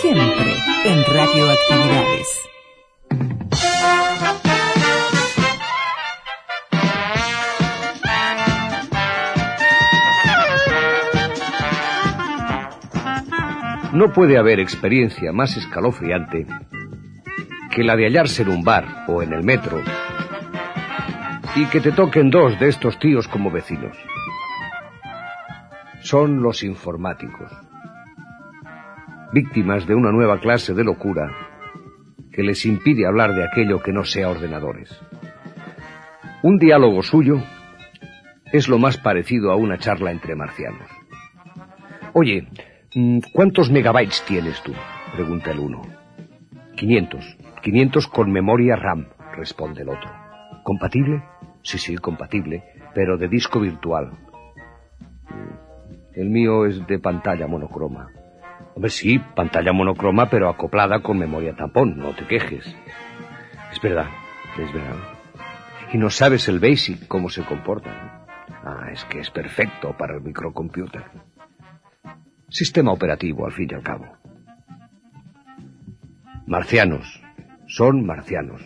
[0.00, 2.48] siempre en Radioactividades.
[13.98, 16.46] No puede haber experiencia más escalofriante
[17.68, 19.82] que la de hallarse en un bar o en el metro
[21.56, 23.98] y que te toquen dos de estos tíos como vecinos.
[26.00, 27.50] Son los informáticos,
[29.32, 31.32] víctimas de una nueva clase de locura
[32.30, 34.96] que les impide hablar de aquello que no sea ordenadores.
[36.44, 37.42] Un diálogo suyo
[38.52, 40.88] es lo más parecido a una charla entre marcianos.
[42.12, 42.46] Oye,
[43.34, 44.72] ¿Cuántos megabytes tienes tú?
[45.14, 45.82] Pregunta el uno.
[46.74, 47.36] 500.
[47.62, 50.10] 500 con memoria RAM, responde el otro.
[50.62, 51.22] ¿Compatible?
[51.62, 52.64] Sí, sí, compatible,
[52.94, 54.12] pero de disco virtual.
[55.28, 58.10] Mm, el mío es de pantalla monocroma.
[58.74, 62.74] Hombre, sí, pantalla monocroma, pero acoplada con memoria tampón, no te quejes.
[63.70, 64.06] Es verdad,
[64.58, 64.96] es verdad.
[65.92, 68.24] Y no sabes el BASIC cómo se comporta.
[68.64, 71.27] Ah, es que es perfecto para el microcomputer.
[72.50, 74.06] Sistema operativo, al fin y al cabo.
[76.46, 77.22] Marcianos.
[77.66, 78.62] Son marcianos.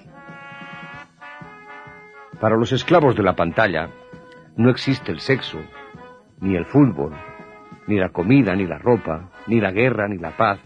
[2.40, 3.90] Para los esclavos de la pantalla
[4.56, 5.58] no existe el sexo,
[6.40, 7.12] ni el fútbol,
[7.88, 10.60] ni la comida, ni la ropa, ni la guerra, ni la paz,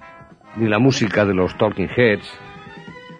[0.57, 2.39] ni la música de los Talking Heads,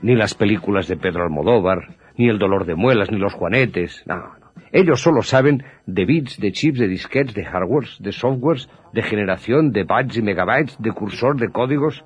[0.03, 4.03] ni las películas de Pedro Almodóvar, ni el dolor de muelas, ni los juanetes.
[4.07, 4.47] No, no.
[4.73, 9.73] Ellos solo saben de bits, de chips, de disquetes, de hardwares, de softwares, de generación,
[9.73, 12.03] de bytes y megabytes, de cursor, de códigos.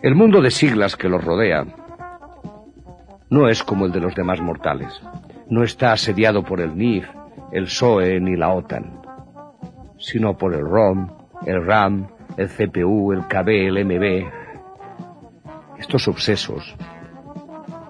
[0.00, 1.64] El mundo de siglas que los rodea
[3.30, 5.02] no es como el de los demás mortales.
[5.50, 7.04] No está asediado por el NIF,
[7.50, 9.02] el SOE ni la OTAN,
[9.98, 11.08] sino por el ROM,
[11.44, 14.30] el RAM, el CPU, el KB, el MB.
[15.80, 16.76] Estos obsesos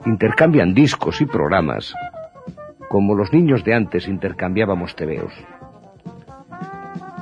[0.06, 1.94] intercambian discos y programas
[2.92, 5.32] como los niños de antes intercambiábamos tebeos.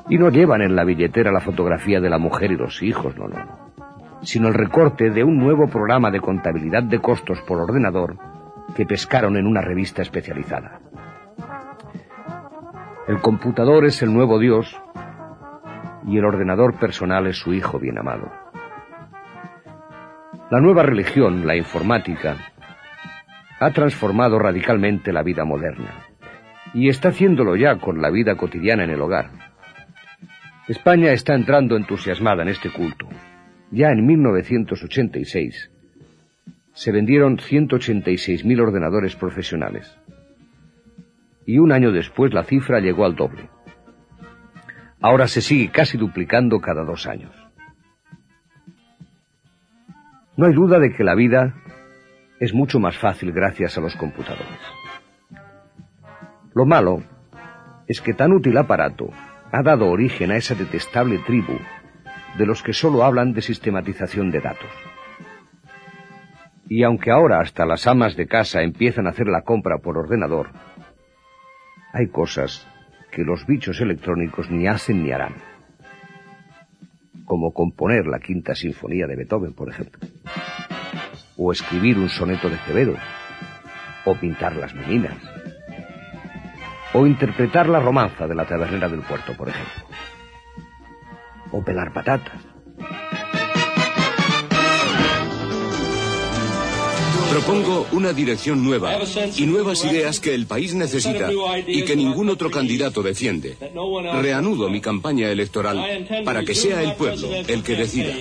[0.08, 3.28] Y no llevan en la billetera la fotografía de la mujer y los hijos, no,
[3.28, 3.38] no,
[4.20, 8.18] sino el recorte de un nuevo programa de contabilidad de costos por ordenador
[8.74, 10.80] que pescaron en una revista especializada.
[13.06, 14.76] El computador es el nuevo Dios
[16.04, 18.28] y el ordenador personal es su hijo bien amado.
[20.50, 22.38] La nueva religión, la informática,
[23.60, 26.06] ha transformado radicalmente la vida moderna
[26.72, 29.30] y está haciéndolo ya con la vida cotidiana en el hogar.
[30.66, 33.06] España está entrando entusiasmada en este culto.
[33.70, 35.70] Ya en 1986
[36.72, 39.94] se vendieron 186.000 ordenadores profesionales
[41.44, 43.50] y un año después la cifra llegó al doble.
[45.02, 47.32] Ahora se sigue casi duplicando cada dos años.
[50.36, 51.54] No hay duda de que la vida
[52.40, 54.58] es mucho más fácil gracias a los computadores.
[56.54, 57.02] Lo malo
[57.86, 59.10] es que tan útil aparato
[59.52, 61.58] ha dado origen a esa detestable tribu
[62.38, 64.70] de los que solo hablan de sistematización de datos.
[66.68, 70.50] Y aunque ahora hasta las amas de casa empiezan a hacer la compra por ordenador,
[71.92, 72.66] hay cosas
[73.10, 75.34] que los bichos electrónicos ni hacen ni harán.
[77.24, 80.00] Como componer la quinta sinfonía de Beethoven, por ejemplo.
[81.42, 82.94] O escribir un soneto de Quevedo.
[84.04, 85.16] O pintar las meninas.
[86.92, 89.84] O interpretar la romanza de la tabernera del puerto, por ejemplo.
[91.50, 92.42] O pelar patatas.
[97.30, 98.98] Propongo una dirección nueva
[99.36, 101.30] y nuevas ideas que el país necesita
[101.66, 103.56] y que ningún otro candidato defiende.
[104.20, 108.14] Reanudo mi campaña electoral para que sea el pueblo el que decida.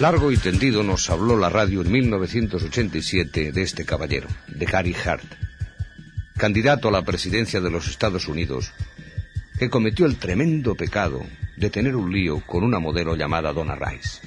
[0.00, 5.24] Largo y tendido nos habló la radio en 1987 de este caballero, de Gary Hart,
[6.36, 8.72] candidato a la presidencia de los Estados Unidos,
[9.58, 11.24] que cometió el tremendo pecado
[11.56, 14.20] de tener un lío con una modelo llamada Donna Rice.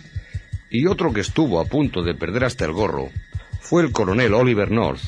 [0.69, 3.09] Y otro que estuvo a punto de perder hasta el gorro
[3.61, 5.03] fue el coronel Oliver North,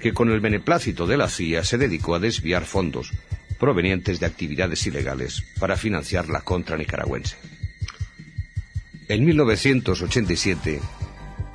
[0.00, 3.12] que con el beneplácito de la CIA se dedicó a desviar fondos
[3.58, 7.36] provenientes de actividades ilegales para financiar la contra nicaragüense.
[9.08, 10.82] En 1987,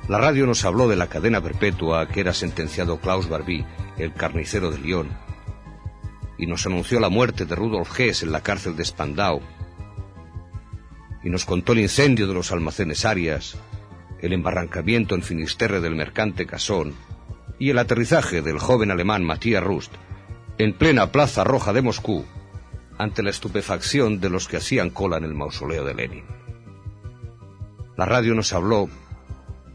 [0.08, 3.64] la radio nos habló de la cadena perpetua que era sentenciado Klaus Barbie,
[3.96, 5.08] el carnicero de Lyon,
[6.36, 9.40] y nos anunció la muerte de Rudolf Hess en la cárcel de Spandau,
[11.22, 13.56] y nos contó el incendio de los almacenes Arias,
[14.20, 16.92] el embarrancamiento en Finisterre del mercante Casón
[17.60, 19.92] y el aterrizaje del joven alemán Matthias Rust
[20.58, 22.24] en plena Plaza Roja de Moscú
[22.98, 26.43] ante la estupefacción de los que hacían cola en el mausoleo de Lenin.
[27.96, 28.88] La radio nos habló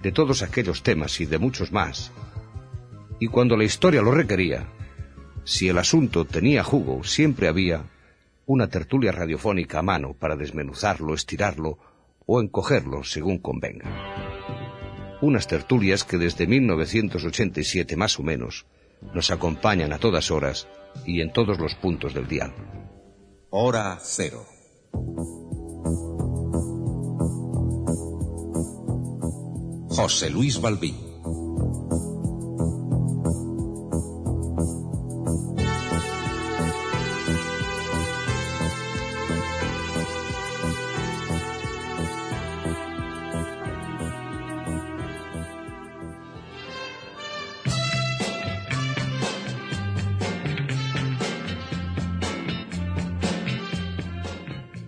[0.01, 2.11] de todos aquellos temas y de muchos más.
[3.20, 4.67] Y cuando la historia lo requería,
[5.43, 7.84] si el asunto tenía jugo, siempre había
[8.45, 11.78] una tertulia radiofónica a mano para desmenuzarlo, estirarlo
[12.26, 13.89] o encogerlo según convenga.
[15.22, 18.65] Unas tertulias que desde 1987 más o menos
[19.13, 20.67] nos acompañan a todas horas
[21.05, 22.53] y en todos los puntos del dial.
[23.49, 24.45] Hora cero.
[30.01, 30.95] José Luis Balbín.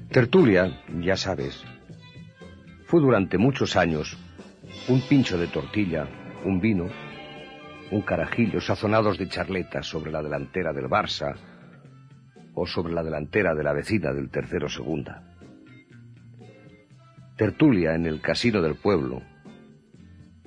[0.10, 1.66] Tertulia, ya sabes,
[2.86, 4.18] fue durante muchos años
[4.88, 6.08] un pincho de tortilla,
[6.44, 6.90] un vino
[7.92, 11.36] un carajillo sazonados de charletas sobre la delantera del Barça
[12.54, 15.24] o sobre la delantera de la vecina del tercero segunda.
[17.36, 19.22] Tertulia en el casino del pueblo,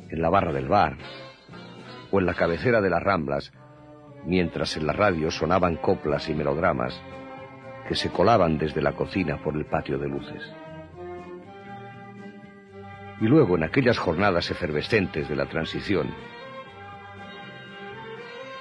[0.08, 0.96] en la barra del bar
[2.10, 3.52] o en la cabecera de las ramblas,
[4.24, 6.98] mientras en la radio sonaban coplas y melodramas
[7.88, 10.42] que se colaban desde la cocina por el patio de luces.
[13.20, 16.14] Y luego, en aquellas jornadas efervescentes de la transición,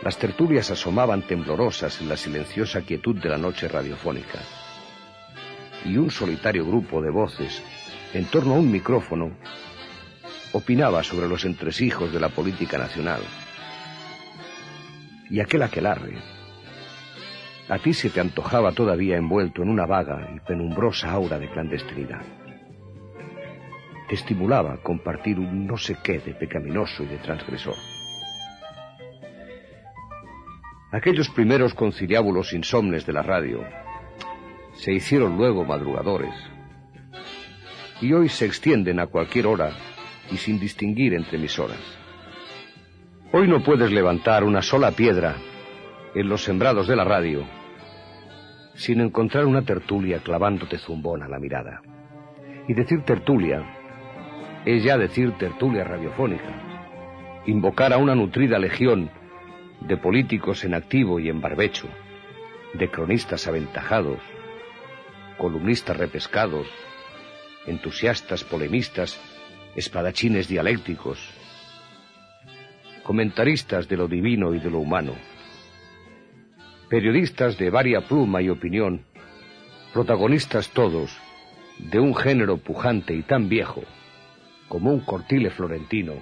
[0.04, 4.40] las tertulias asomaban temblorosas en la silenciosa quietud de la noche radiofónica.
[5.86, 7.64] Y un solitario grupo de voces,
[8.14, 9.32] en torno a un micrófono,
[10.52, 13.22] opinaba sobre los entresijos de la política nacional.
[15.30, 16.18] Y aquel aquelarre,
[17.70, 22.43] a ti se te antojaba todavía envuelto en una vaga y penumbrosa aura de clandestinidad.
[24.14, 27.74] Estimulaba compartir un no sé qué de pecaminoso y de transgresor.
[30.92, 33.66] Aquellos primeros conciliábulos insomnes de la radio
[34.76, 36.32] se hicieron luego madrugadores
[38.02, 39.72] y hoy se extienden a cualquier hora
[40.30, 41.82] y sin distinguir entre mis horas.
[43.32, 45.38] Hoy no puedes levantar una sola piedra
[46.14, 47.48] en los sembrados de la radio
[48.76, 51.82] sin encontrar una tertulia clavándote zumbón a la mirada.
[52.68, 53.83] Y decir tertulia
[54.66, 59.10] es ya decir tertulia radiofónica, invocar a una nutrida legión
[59.82, 61.88] de políticos en activo y en barbecho,
[62.74, 64.20] de cronistas aventajados,
[65.38, 66.68] columnistas repescados,
[67.68, 69.20] entusiastas polemistas,
[69.76, 71.20] espadachines dialécticos,
[73.04, 75.14] comentaristas de lo divino y de lo humano,
[76.90, 79.06] periodistas de varia pluma y opinión,
[79.94, 81.18] protagonistas todos
[81.80, 83.84] de un género pujante y tan viejo
[84.74, 86.16] como un cortile florentino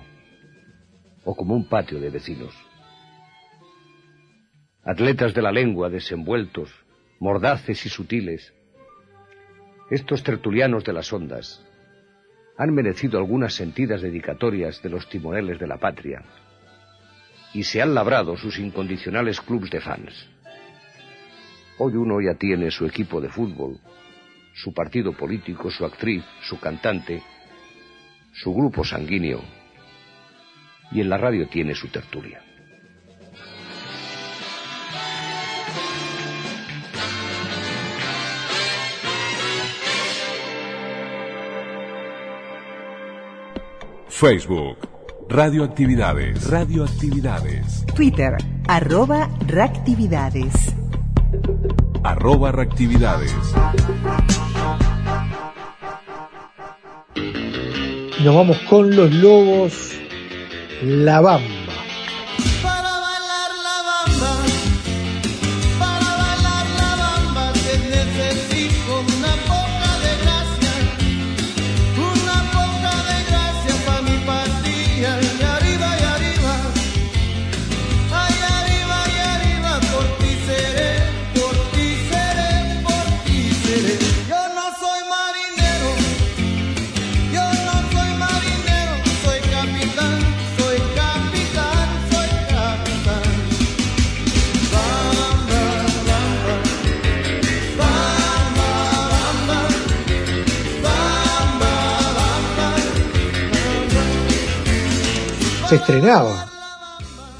[1.24, 2.54] o como un patio de vecinos
[4.84, 6.70] atletas de la lengua desenvueltos,
[7.22, 8.54] mordaces y sutiles,
[9.90, 11.66] estos tertulianos de las ondas
[12.58, 16.22] han merecido algunas sentidas dedicatorias de los timoneles de la patria
[17.54, 20.28] y se han labrado sus incondicionales clubs de fans.
[21.78, 23.80] Hoy uno ya tiene su equipo de fútbol,
[24.54, 27.24] su partido político, su actriz, su cantante,
[28.34, 29.42] su grupo sanguíneo
[30.92, 32.42] y en la radio tiene su tertulia.
[44.22, 44.78] Facebook.
[45.30, 46.48] Radioactividades.
[46.48, 47.86] Radioactividades.
[47.96, 48.36] Twitter,
[48.68, 50.54] arroba reactividades.
[52.04, 53.34] Arroba reactividades.
[58.24, 59.94] Nos vamos con los lobos
[60.84, 61.61] La Bamba.
[105.72, 106.52] Se estrenaba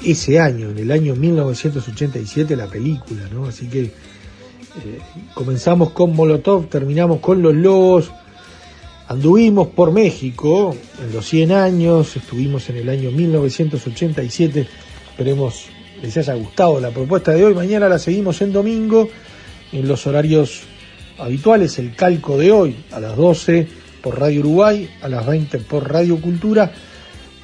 [0.02, 3.44] ese año, en el año 1987, la película, ¿no?
[3.44, 3.90] Así que eh,
[5.34, 8.10] comenzamos con Molotov, terminamos con Los Lobos,
[9.06, 10.74] anduvimos por México
[11.04, 14.66] en los 100 años, estuvimos en el año 1987,
[15.10, 15.66] esperemos
[16.00, 19.10] les haya gustado la propuesta de hoy, mañana la seguimos en domingo,
[19.72, 20.62] en los horarios
[21.18, 23.68] habituales, el calco de hoy, a las 12
[24.00, 26.72] por Radio Uruguay, a las 20 por Radio Cultura,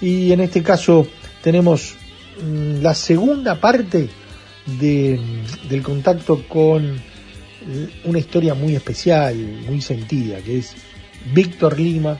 [0.00, 1.06] y en este caso
[1.42, 1.94] tenemos
[2.42, 4.08] mm, la segunda parte
[4.78, 5.18] de,
[5.68, 7.00] del contacto con
[8.04, 9.36] una historia muy especial,
[9.66, 10.74] muy sentida, que es
[11.34, 12.18] Víctor Lima,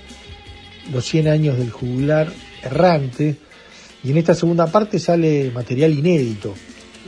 [0.92, 3.36] los 100 años del jugular errante,
[4.02, 6.54] y en esta segunda parte sale material inédito,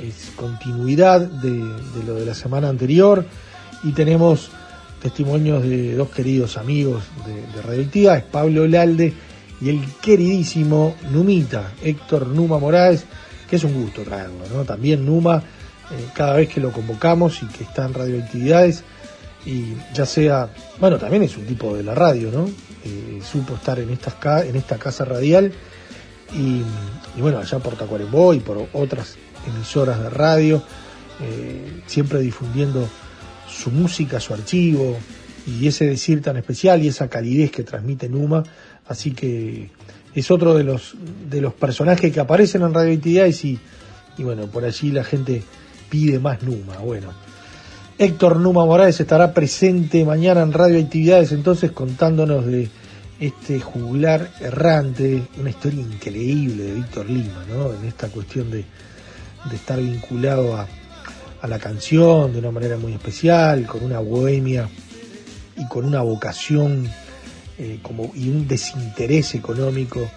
[0.02, 3.26] es continuidad de, de lo de la semana anterior,
[3.82, 4.50] y tenemos
[5.02, 9.14] testimonios de dos queridos amigos de, de es Pablo Lalde
[9.60, 13.04] y el queridísimo Numita, Héctor Numa Morales,
[13.48, 14.64] que es un gusto traerlo, ¿no?
[14.64, 18.84] También Numa, eh, cada vez que lo convocamos y que está en radioactividades,
[19.44, 22.48] y ya sea, bueno, también es un tipo de la radio, ¿no?
[22.84, 25.52] Eh, supo estar en, estas, en esta casa radial
[26.32, 26.62] y,
[27.16, 30.62] y bueno, allá por Tacuarembó y por otras emisoras de radio,
[31.20, 32.88] eh, siempre difundiendo
[33.48, 34.96] su música, su archivo
[35.46, 38.42] y ese decir tan especial y esa calidez que transmite Numa.
[38.90, 39.70] Así que
[40.16, 40.96] es otro de los,
[41.30, 43.58] de los personajes que aparecen en Radio y,
[44.18, 45.44] y bueno, por allí la gente
[45.88, 46.76] pide más Numa.
[46.78, 47.12] Bueno,
[47.98, 52.68] Héctor Numa Morales estará presente mañana en Radio Actividades entonces contándonos de
[53.20, 57.72] este juglar errante, una historia increíble de Víctor Lima, ¿no?
[57.72, 58.64] En esta cuestión de,
[59.48, 60.66] de estar vinculado a,
[61.40, 64.68] a la canción de una manera muy especial, con una bohemia
[65.56, 66.88] y con una vocación
[67.62, 70.10] eh, como, y un desinterés económico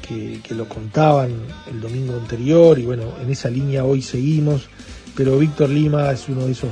[0.00, 1.32] que, lo contaban
[1.68, 4.68] el domingo anterior y bueno, en esa línea hoy seguimos,
[5.16, 6.70] pero Víctor Lima es uno de esos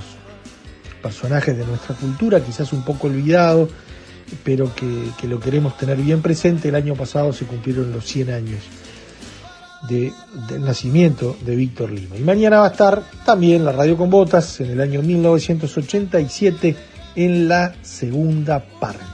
[1.03, 3.69] personajes de nuestra cultura, quizás un poco olvidado,
[4.45, 6.69] pero que, lo queremos tener bien presente.
[6.69, 8.61] El año pasado se cumplieron los 100 años
[9.89, 10.13] de,
[10.49, 12.17] del nacimiento de Víctor Lima.
[12.17, 16.77] Y mañana va a estar también la Radio con Botas en el año 1987
[17.17, 19.14] en la segunda parte.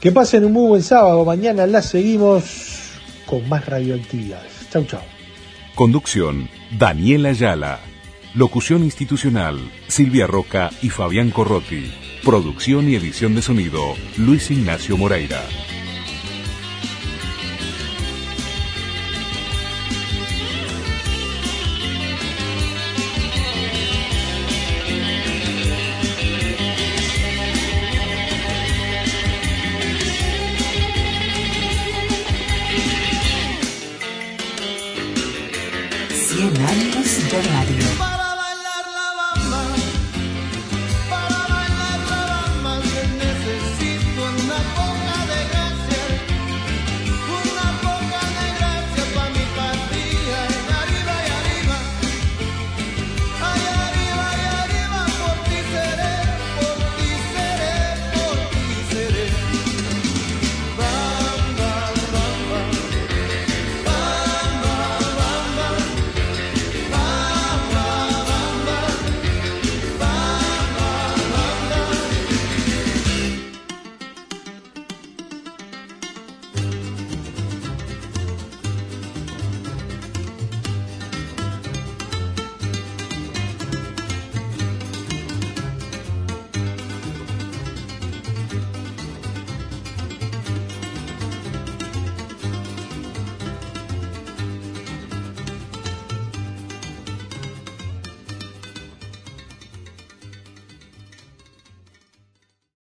[0.00, 1.24] Que pasen un muy buen sábado.
[1.26, 2.92] Mañana la seguimos
[3.26, 4.50] con más radioactividades.
[4.70, 5.02] Chau, chau.
[5.74, 6.48] Conducción,
[6.78, 7.80] Daniela Ayala.
[8.34, 11.92] Locución institucional, Silvia Roca y Fabián Corrotti.
[12.24, 13.80] Producción y edición de sonido,
[14.16, 15.42] Luis Ignacio Moreira.